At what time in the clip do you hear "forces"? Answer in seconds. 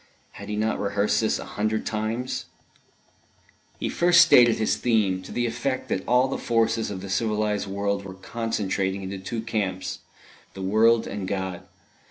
6.39-6.89